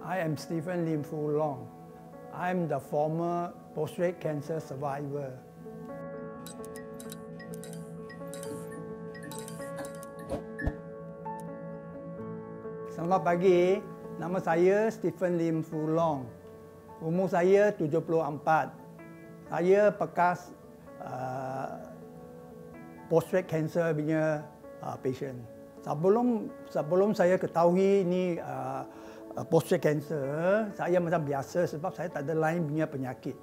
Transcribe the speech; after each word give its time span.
I 0.00 0.16
am 0.24 0.32
Stephen 0.32 0.88
Lim 0.88 1.04
Fu 1.04 1.28
Long. 1.36 1.68
I'm 2.32 2.64
the 2.64 2.80
former 2.80 3.52
prostate 3.76 4.16
cancer 4.16 4.56
survivor. 4.56 5.36
Selamat 12.96 13.20
pagi. 13.28 13.84
Nama 14.16 14.40
saya 14.40 14.88
Stephen 14.88 15.36
Lim 15.36 15.60
Fu 15.60 15.92
Long. 15.92 16.24
Umur 17.04 17.28
saya 17.28 17.68
74. 17.68 18.72
Saya 19.52 19.92
bekas 19.92 20.48
uh, 21.04 21.76
prostate 23.12 23.44
cancer 23.44 23.92
punya 23.92 24.48
uh, 24.80 24.96
patient. 25.04 25.36
Sebelum 25.84 26.48
sebelum 26.72 27.12
saya 27.12 27.36
ketahui 27.36 28.08
uh, 28.40 28.40
uh, 28.40 28.82
prostate 29.46 29.82
cancer, 29.82 30.66
saya 30.74 30.98
macam 30.98 31.22
biasa 31.22 31.66
sebab 31.70 31.94
saya 31.94 32.10
tak 32.10 32.26
ada 32.26 32.34
lain 32.34 32.66
punya 32.66 32.86
penyakit. 32.90 33.36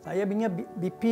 Saya 0.00 0.22
punya 0.24 0.48
BP, 0.52 1.04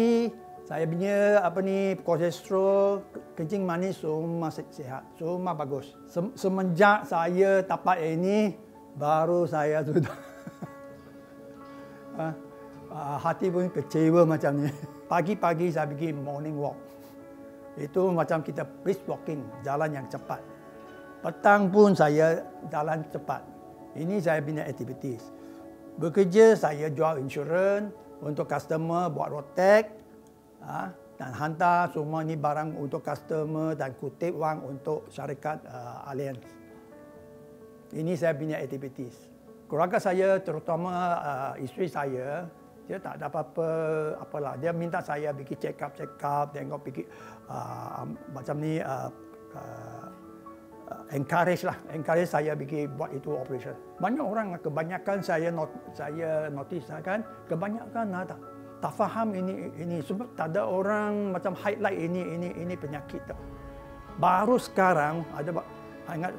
saya 0.64 0.88
punya 0.88 1.44
apa 1.44 1.60
ni 1.60 1.92
kolesterol, 2.00 3.04
kencing 3.36 3.68
manis 3.68 4.00
semua 4.00 4.48
sihat, 4.48 5.04
semua 5.20 5.52
bagus. 5.52 5.92
Semenjak 6.38 7.04
saya 7.04 7.60
dapat 7.60 8.16
ini, 8.16 8.56
baru 8.96 9.44
saya 9.44 9.84
sudah 9.84 10.08
hati 13.20 13.52
pun 13.52 13.68
kecewa 13.68 14.24
macam 14.24 14.64
ni. 14.64 14.70
Pagi-pagi 15.12 15.68
saya 15.68 15.84
pergi 15.84 16.16
morning 16.16 16.56
walk. 16.56 16.78
Itu 17.76 18.08
macam 18.14 18.40
kita 18.40 18.64
brisk 18.64 19.04
walking, 19.04 19.44
jalan 19.66 19.90
yang 19.92 20.06
cepat. 20.08 20.40
Petang 21.20 21.68
pun 21.68 21.92
saya 21.92 22.40
jalan 22.70 23.04
cepat. 23.12 23.53
Ini 23.94 24.18
saya 24.18 24.42
punya 24.42 24.66
activities. 24.66 25.22
Bekerja 25.94 26.58
saya 26.58 26.90
jual 26.90 27.22
insurans 27.22 27.94
untuk 28.18 28.50
customer 28.50 29.06
buat 29.06 29.54
tag 29.54 29.94
ha, 30.66 30.90
dan 31.14 31.30
hantar 31.30 31.94
semua 31.94 32.26
ni 32.26 32.34
barang 32.34 32.74
untuk 32.74 33.06
customer 33.06 33.78
dan 33.78 33.94
kutip 33.94 34.34
wang 34.34 34.58
untuk 34.66 35.06
syarikat 35.14 35.62
uh, 35.70 36.10
Allianz. 36.10 36.42
Ini 37.94 38.18
saya 38.18 38.34
punya 38.34 38.58
activities. 38.58 39.14
Keluarga 39.70 40.02
saya 40.02 40.42
terutama 40.42 40.90
uh, 41.22 41.52
isteri 41.62 41.86
saya 41.86 42.50
dia 42.84 43.00
tak 43.00 43.16
ada 43.16 43.32
apa-apa 43.32 43.68
apalah 44.20 44.54
dia 44.60 44.68
minta 44.76 45.00
saya 45.00 45.32
pergi 45.32 45.56
check 45.56 45.80
up 45.80 45.96
check 45.96 46.20
up 46.20 46.52
tengok 46.52 46.84
pergi 46.84 47.02
uh, 47.48 48.04
macam 48.28 48.60
ni 48.60 48.76
uh, 48.76 49.08
uh, 49.56 50.06
encourage 51.12 51.64
lah. 51.64 51.76
Encourage 51.92 52.30
saya 52.30 52.52
pergi 52.56 52.88
buat 52.88 53.10
itu 53.12 53.32
operation. 53.32 53.74
Banyak 53.98 54.24
orang 54.24 54.46
kebanyakan 54.60 55.18
saya 55.24 55.48
not, 55.48 55.70
saya 55.96 56.48
notice 56.52 56.86
lah 56.92 57.00
kan 57.00 57.20
kebanyakan 57.48 58.06
ada 58.12 58.36
tak 58.82 58.92
faham 58.94 59.32
ini 59.32 59.72
ini. 59.80 59.98
Sebab 60.04 60.36
tak 60.36 60.52
ada 60.52 60.68
orang 60.68 61.32
macam 61.32 61.56
highlight 61.56 61.98
ini 61.98 62.22
ini 62.36 62.48
ini 62.60 62.74
penyakit 62.76 63.24
tu 63.24 63.36
baru 64.18 64.56
sekarang 64.58 65.26
ada 65.34 65.50
ingat 66.14 66.32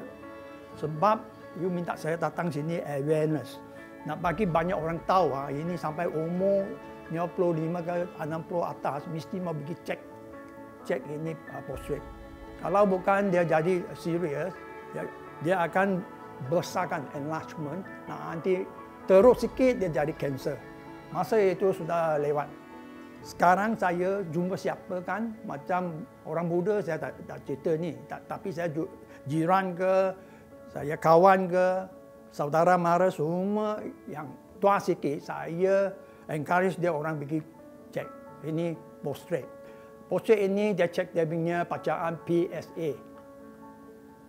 sebab 0.80 1.20
you 1.60 1.68
minta 1.68 1.96
saya 1.96 2.16
datang 2.16 2.48
sini 2.48 2.80
awareness. 2.84 3.60
Nak 4.06 4.22
bagi 4.22 4.46
banyak 4.46 4.76
orang 4.76 5.02
tahu 5.04 5.34
ha, 5.34 5.50
ini 5.50 5.74
sampai 5.74 6.06
umur 6.06 6.62
55 7.10 7.82
ke 7.82 7.96
60 8.22 8.72
atas 8.72 9.00
mesti 9.10 9.36
mau 9.42 9.54
pergi 9.54 9.74
cek 9.82 10.00
cek 10.86 11.00
ini 11.10 11.34
uh, 11.50 11.62
prostate. 11.66 12.06
Kalau 12.60 12.82
bukan 12.88 13.28
dia 13.28 13.44
jadi 13.44 13.84
serius, 13.92 14.52
dia, 14.96 15.02
dia 15.44 15.56
akan 15.64 16.00
besarkan 16.48 17.04
enlargement. 17.16 17.80
Nah, 18.08 18.32
nanti 18.32 18.64
teruk 19.08 19.36
sikit 19.38 19.80
dia 19.80 19.90
jadi 19.92 20.12
kanser. 20.16 20.58
Masa 21.12 21.38
itu 21.38 21.70
sudah 21.72 22.18
lewat. 22.18 22.48
Sekarang 23.26 23.74
saya 23.74 24.22
jumpa 24.30 24.54
siapa 24.54 25.02
kan 25.02 25.34
macam 25.42 26.06
orang 26.22 26.46
muda 26.46 26.78
saya 26.78 27.00
tak, 27.00 27.18
tak 27.26 27.38
cerita 27.42 27.70
ni. 27.74 27.90
Tak, 28.06 28.20
tapi 28.30 28.48
saya 28.54 28.70
jiran 29.26 29.74
ke, 29.74 30.14
saya 30.70 30.94
kawan 30.94 31.50
ke, 31.50 31.68
saudara 32.30 32.76
mara 32.76 33.08
semua 33.08 33.80
yang 34.06 34.28
tua 34.60 34.76
sikit 34.76 35.24
saya 35.24 35.88
encourage 36.28 36.76
dia 36.76 36.92
orang 36.92 37.16
pergi 37.16 37.40
cek 37.96 38.08
ini 38.44 38.76
prostate. 39.00 39.48
Prostate 40.06 40.46
ini 40.46 40.70
dia 40.70 40.86
cek 40.86 41.10
dia 41.10 41.26
punya 41.26 41.66
bacaan 41.66 42.22
PSA. 42.22 42.90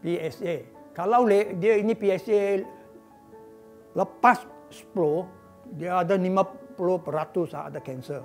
PSA. 0.01 0.55
Kalau 0.97 1.29
dia 1.29 1.77
ini 1.77 1.93
PSA 1.93 2.65
lepas 3.93 4.37
10 4.73 5.77
dia 5.77 6.01
ada 6.01 6.17
50% 6.17 6.77
ada 7.53 7.79
kanser. 7.81 8.23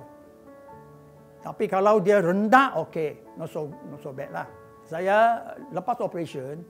Tapi 1.43 1.65
kalau 1.67 1.99
dia 1.99 2.23
rendah 2.23 2.79
okey, 2.87 3.37
no 3.37 3.45
so 3.45 3.69
no 3.91 3.99
so 4.01 4.15
bad 4.15 4.31
lah. 4.33 4.47
Saya 4.87 5.43
lepas 5.75 5.99
operation 6.01 6.63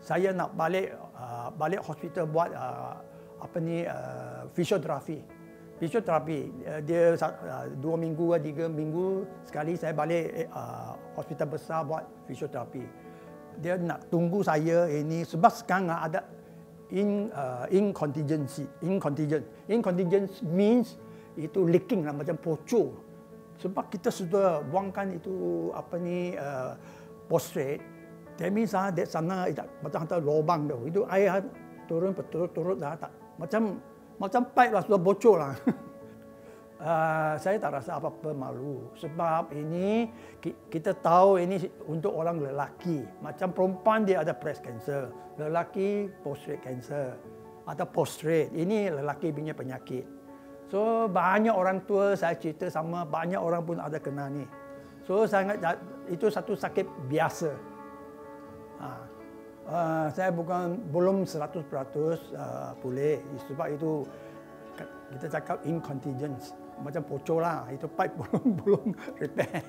saya 0.00 0.32
nak 0.32 0.56
balik 0.56 0.96
uh, 1.12 1.52
balik 1.52 1.84
hospital 1.84 2.24
buat 2.24 2.48
uh, 2.56 2.96
apa 3.40 3.56
ni 3.60 3.84
uh, 3.84 4.48
fisioterapi. 4.56 5.39
Fisioterapi 5.80 6.40
uh, 6.68 6.80
dia 6.84 7.16
uh, 7.16 7.66
dua 7.80 7.96
minggu 7.96 8.36
atau 8.36 8.44
tiga 8.44 8.68
minggu 8.68 9.24
sekali 9.48 9.80
saya 9.80 9.96
balik 9.96 10.52
uh, 10.52 10.92
hospital 11.16 11.48
besar 11.56 11.80
buat 11.88 12.04
fisioterapi. 12.28 12.84
Dia 13.64 13.80
nak 13.80 14.12
tunggu 14.12 14.44
saya 14.44 14.86
ini 14.92 15.24
sebab 15.24 15.48
sekarang 15.48 15.88
ada 15.88 16.20
in 16.92 17.32
uh, 17.32 17.64
incontingency, 17.72 18.68
incontinent. 18.84 19.48
Incontinent 19.72 20.28
means 20.44 21.00
itu 21.40 21.64
leaking 21.64 22.04
lah 22.04 22.12
macam 22.12 22.36
pocor. 22.36 22.92
Sebab 23.60 23.88
kita 23.92 24.12
sudah 24.12 24.60
buangkan 24.68 25.16
itu 25.16 25.68
apa 25.72 25.96
ni 25.96 26.36
uh, 26.36 26.76
prostate 27.28 27.80
That 28.40 28.56
means 28.56 28.72
ah, 28.72 28.88
that 28.88 29.04
sana 29.04 29.44
macam 29.84 30.00
hantar 30.00 30.24
lubang 30.24 30.64
tu. 30.64 30.88
Itu 30.88 31.04
air 31.12 31.44
turun 31.84 32.16
berturut-turut 32.16 32.80
dah 32.80 32.96
tak. 32.96 33.12
Macam 33.36 33.76
macam 34.20 34.44
pipe 34.52 34.72
lah 34.76 34.84
sudah 34.84 35.00
bocor 35.00 35.36
lah. 35.40 35.56
uh, 36.84 37.34
saya 37.42 37.56
tak 37.56 37.80
rasa 37.80 37.96
apa-apa 37.96 38.36
malu. 38.36 38.92
Sebab 39.00 39.56
ini 39.56 40.12
kita 40.68 40.92
tahu 41.00 41.40
ini 41.40 41.56
untuk 41.88 42.12
orang 42.12 42.36
lelaki. 42.36 43.00
Macam 43.24 43.56
perempuan 43.56 44.04
dia 44.04 44.20
ada 44.20 44.36
breast 44.36 44.60
cancer. 44.60 45.08
Lelaki 45.40 46.12
prostate 46.20 46.60
cancer. 46.60 47.16
Atau 47.64 47.88
prostate. 47.88 48.52
Ini 48.52 48.92
lelaki 49.00 49.32
punya 49.32 49.56
penyakit. 49.56 50.04
So 50.68 51.08
banyak 51.08 51.56
orang 51.56 51.88
tua 51.88 52.12
saya 52.12 52.36
cerita 52.36 52.68
sama 52.68 53.08
banyak 53.08 53.40
orang 53.40 53.64
pun 53.64 53.80
ada 53.80 53.96
kena 53.96 54.28
ni. 54.28 54.44
So 55.08 55.24
sangat 55.24 55.64
itu 56.12 56.28
satu 56.28 56.52
sakit 56.52 57.08
biasa. 57.08 57.50
Uh, 59.70 60.10
saya 60.10 60.34
bukan 60.34 60.82
belum 60.90 61.22
100% 61.22 61.46
uh, 61.46 62.18
ah, 62.34 62.74
pulih. 62.82 63.22
Sebab 63.46 63.70
itu 63.70 64.02
kita 65.14 65.38
cakap 65.38 65.62
incontinence. 65.62 66.58
Macam 66.82 67.06
bocor 67.06 67.38
lah. 67.38 67.70
Itu 67.70 67.86
pipe 67.86 68.18
belum 68.26 68.46
belum 68.58 68.86
repair. 69.22 69.62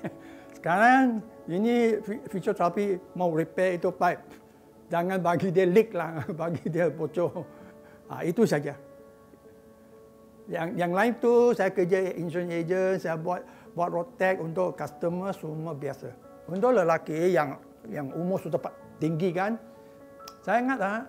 Sekarang 0.58 1.22
ini 1.46 2.02
fisioterapi 2.02 3.14
mau 3.14 3.30
repair 3.30 3.78
itu 3.78 3.94
pipe. 3.94 4.42
Jangan 4.90 5.22
bagi 5.22 5.54
dia 5.54 5.70
leak 5.70 5.94
lah. 5.94 6.18
Bagi 6.40 6.66
dia 6.66 6.90
bocor 6.90 7.46
uh, 8.10 8.22
itu 8.26 8.42
saja. 8.42 8.74
Yang 10.50 10.68
yang 10.82 10.92
lain 10.92 11.14
tu 11.22 11.54
saya 11.54 11.70
kerja 11.70 12.10
insurance 12.18 12.50
agent. 12.50 13.06
Saya 13.06 13.14
buat 13.14 13.46
buat 13.78 14.18
tag 14.18 14.42
untuk 14.42 14.74
customer 14.74 15.30
semua 15.30 15.78
biasa. 15.78 16.10
Untuk 16.50 16.74
lelaki 16.74 17.30
yang 17.30 17.54
yang 17.86 18.10
umur 18.18 18.42
sudah 18.42 18.58
tinggi 18.98 19.30
kan 19.30 19.71
saya 20.42 20.58
ingat 20.58 20.80
ah, 20.82 21.00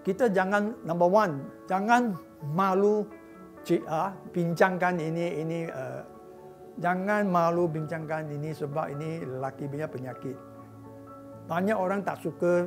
kita 0.00 0.32
jangan 0.32 0.72
number 0.80 1.04
one, 1.04 1.44
jangan 1.68 2.16
malu 2.56 3.04
ah, 3.84 4.16
bincangkan 4.32 4.96
ini 4.96 5.44
ini 5.44 5.58
uh, 5.68 6.00
jangan 6.80 7.28
malu 7.28 7.68
bincangkan 7.68 8.32
ini 8.32 8.56
sebab 8.56 8.96
ini 8.96 9.28
lelaki 9.28 9.68
punya 9.68 9.84
penyakit. 9.84 10.34
Banyak 11.44 11.76
orang 11.76 12.00
tak 12.00 12.24
suka 12.24 12.64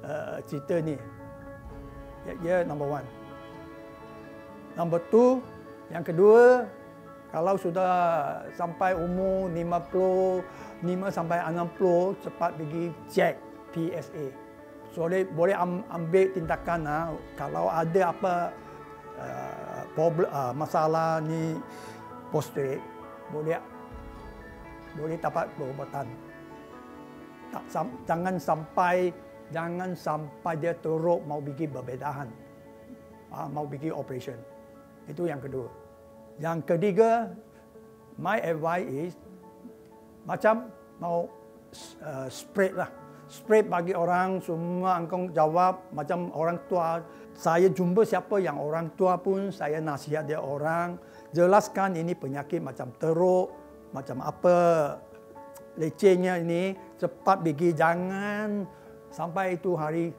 uh, 0.00 0.40
cerita 0.48 0.80
ni. 0.80 0.96
Ya, 2.24 2.32
yeah, 2.40 2.60
number 2.64 2.88
one. 2.88 3.04
Number 4.72 5.04
two, 5.12 5.44
yang 5.92 6.02
kedua, 6.02 6.64
kalau 7.28 7.60
sudah 7.60 7.92
sampai 8.56 8.96
umur 8.96 9.52
50, 9.52 10.40
5 10.80 11.12
sampai 11.12 11.38
60, 11.44 12.24
cepat 12.24 12.50
pergi 12.56 12.84
cek 13.12 13.34
PSA 13.76 14.45
boleh 14.96 15.28
boleh 15.28 15.52
ambil 15.92 16.24
tindakan 16.32 16.80
ha, 16.88 17.12
kalau 17.36 17.68
ada 17.68 18.02
apa 18.08 18.34
uh, 19.20 19.82
problem 19.92 20.28
uh, 20.32 20.52
masalah 20.56 21.20
ni 21.20 21.60
prostate 22.32 22.80
boleh 23.28 23.60
boleh 24.96 25.20
dapat 25.20 25.44
perubatan 25.60 26.08
tak 27.52 27.64
sam, 27.68 27.92
jangan 28.08 28.40
sampai 28.40 29.12
jangan 29.52 29.92
sampai 29.92 30.56
dia 30.56 30.72
teruk 30.80 31.20
mau 31.28 31.44
bikin 31.44 31.68
berbedahan 31.68 32.32
uh, 33.32 33.48
mau 33.50 33.66
bikin 33.68 33.92
operation. 33.92 34.38
Itu 35.06 35.26
yang 35.26 35.38
kedua. 35.38 35.68
Yang 36.40 36.58
ketiga, 36.68 37.32
my 38.20 38.40
advice 38.42 38.88
is 38.88 39.12
macam 40.26 40.68
mau 40.98 41.30
uh, 42.02 42.28
spread 42.28 42.74
lah. 42.76 42.90
Spread 43.26 43.66
bagi 43.66 43.90
orang 43.90 44.38
semua 44.38 45.02
engkau 45.02 45.26
jawab 45.34 45.90
macam 45.90 46.30
orang 46.30 46.62
tua. 46.70 47.02
Saya 47.34 47.66
jumpa 47.66 48.06
siapa 48.06 48.38
yang 48.38 48.56
orang 48.62 48.94
tua 48.94 49.18
pun 49.18 49.50
saya 49.50 49.82
nasihat 49.82 50.30
dia 50.30 50.38
orang. 50.38 50.94
Jelaskan 51.34 51.98
ini 51.98 52.14
penyakit 52.14 52.62
macam 52.62 52.94
teruk, 53.02 53.50
macam 53.90 54.22
apa 54.22 54.56
lecehnya 55.74 56.38
ini. 56.38 56.78
Cepat 56.96 57.42
pergi, 57.42 57.74
jangan 57.74 58.62
sampai 59.10 59.58
itu 59.58 59.74
hari 59.74 60.14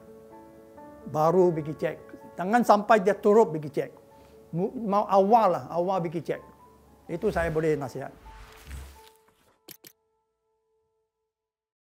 baru 1.08 1.56
pergi 1.56 1.74
cek. 1.80 1.98
Jangan 2.36 2.62
sampai 2.62 3.02
dia 3.02 3.16
turut 3.16 3.50
pergi 3.56 3.72
cek. 3.72 3.92
Mau 4.84 5.08
awal 5.08 5.56
lah, 5.56 5.64
awal 5.72 6.04
pergi 6.04 6.22
cek. 6.28 6.42
Itu 7.08 7.32
saya 7.32 7.48
boleh 7.50 7.80
nasihat. 7.80 8.27